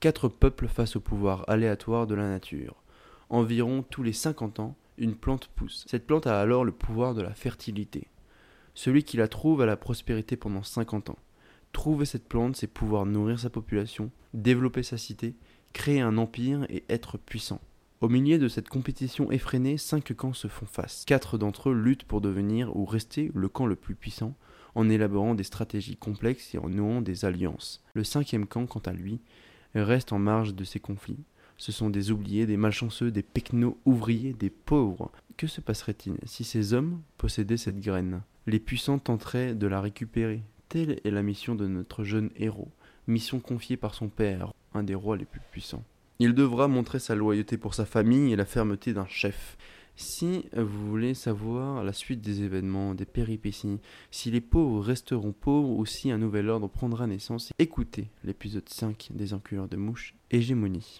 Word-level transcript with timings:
Quatre 0.00 0.28
peuples 0.28 0.68
face 0.68 0.94
au 0.94 1.00
pouvoir 1.00 1.44
aléatoire 1.48 2.06
de 2.06 2.14
la 2.14 2.28
nature. 2.28 2.76
Environ 3.30 3.82
tous 3.82 4.04
les 4.04 4.12
50 4.12 4.60
ans, 4.60 4.76
une 4.96 5.16
plante 5.16 5.48
pousse. 5.48 5.84
Cette 5.88 6.06
plante 6.06 6.28
a 6.28 6.40
alors 6.40 6.64
le 6.64 6.70
pouvoir 6.70 7.14
de 7.14 7.22
la 7.22 7.34
fertilité. 7.34 8.06
Celui 8.74 9.02
qui 9.02 9.16
la 9.16 9.26
trouve 9.26 9.60
a 9.60 9.66
la 9.66 9.76
prospérité 9.76 10.36
pendant 10.36 10.62
50 10.62 11.10
ans. 11.10 11.18
Trouver 11.72 12.04
cette 12.04 12.28
plante, 12.28 12.54
c'est 12.54 12.68
pouvoir 12.68 13.06
nourrir 13.06 13.40
sa 13.40 13.50
population, 13.50 14.12
développer 14.34 14.84
sa 14.84 14.98
cité, 14.98 15.34
créer 15.72 16.00
un 16.00 16.16
empire 16.16 16.64
et 16.68 16.84
être 16.88 17.18
puissant. 17.18 17.60
Au 18.00 18.08
milieu 18.08 18.38
de 18.38 18.46
cette 18.46 18.68
compétition 18.68 19.32
effrénée, 19.32 19.78
cinq 19.78 20.12
camps 20.12 20.32
se 20.32 20.46
font 20.46 20.66
face. 20.66 21.04
Quatre 21.06 21.38
d'entre 21.38 21.70
eux 21.70 21.74
luttent 21.74 22.04
pour 22.04 22.20
devenir 22.20 22.76
ou 22.76 22.84
rester 22.84 23.32
le 23.34 23.48
camp 23.48 23.66
le 23.66 23.74
plus 23.74 23.96
puissant, 23.96 24.36
en 24.76 24.88
élaborant 24.88 25.34
des 25.34 25.42
stratégies 25.42 25.96
complexes 25.96 26.54
et 26.54 26.58
en 26.58 26.68
nouant 26.68 27.00
des 27.00 27.24
alliances. 27.24 27.82
Le 27.94 28.04
cinquième 28.04 28.46
camp, 28.46 28.66
quant 28.66 28.82
à 28.86 28.92
lui, 28.92 29.20
reste 29.82 30.12
en 30.12 30.18
marge 30.18 30.54
de 30.54 30.64
ces 30.64 30.80
conflits. 30.80 31.24
Ce 31.56 31.72
sont 31.72 31.90
des 31.90 32.10
oubliés, 32.12 32.46
des 32.46 32.56
malchanceux, 32.56 33.10
des 33.10 33.22
pecnos 33.22 33.76
ouvriers, 33.84 34.32
des 34.32 34.50
pauvres. 34.50 35.10
Que 35.36 35.46
se 35.46 35.60
passerait-il 35.60 36.16
si 36.24 36.44
ces 36.44 36.72
hommes 36.72 37.00
possédaient 37.16 37.56
cette 37.56 37.80
graine? 37.80 38.22
Les 38.46 38.60
puissants 38.60 38.98
tenteraient 38.98 39.54
de 39.54 39.66
la 39.66 39.80
récupérer. 39.80 40.42
Telle 40.68 41.00
est 41.04 41.10
la 41.10 41.22
mission 41.22 41.54
de 41.54 41.66
notre 41.66 42.04
jeune 42.04 42.30
héros, 42.36 42.70
mission 43.06 43.40
confiée 43.40 43.76
par 43.76 43.94
son 43.94 44.08
père, 44.08 44.52
un 44.74 44.82
des 44.82 44.94
rois 44.94 45.16
les 45.16 45.24
plus 45.24 45.40
puissants. 45.50 45.84
Il 46.20 46.34
devra 46.34 46.68
montrer 46.68 46.98
sa 46.98 47.14
loyauté 47.14 47.56
pour 47.56 47.74
sa 47.74 47.84
famille 47.84 48.32
et 48.32 48.36
la 48.36 48.44
fermeté 48.44 48.92
d'un 48.92 49.06
chef. 49.06 49.56
Si 50.00 50.44
vous 50.56 50.88
voulez 50.90 51.12
savoir 51.12 51.82
la 51.82 51.92
suite 51.92 52.20
des 52.20 52.44
événements, 52.44 52.94
des 52.94 53.04
péripéties, 53.04 53.80
si 54.12 54.30
les 54.30 54.40
pauvres 54.40 54.80
resteront 54.80 55.32
pauvres 55.32 55.70
ou 55.70 55.84
si 55.86 56.12
un 56.12 56.18
nouvel 56.18 56.50
ordre 56.50 56.68
prendra 56.68 57.08
naissance, 57.08 57.52
écoutez 57.58 58.08
l'épisode 58.22 58.68
5 58.68 59.08
des 59.10 59.34
enculeurs 59.34 59.66
de 59.66 59.76
mouches, 59.76 60.14
Hégémonie. 60.30 60.96